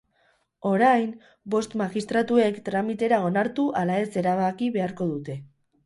Orain, 0.69 1.11
bost 1.55 1.77
magistratuek 1.83 2.59
tramitera 2.71 3.23
onartu 3.29 3.71
ala 3.83 4.03
ez 4.07 4.11
erabaki 4.25 4.77
beharko 4.81 5.13
dute. 5.17 5.43